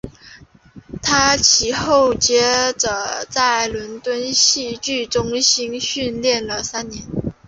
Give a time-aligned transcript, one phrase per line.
[1.03, 7.03] 他其后接着在伦敦戏剧中心训练了三年。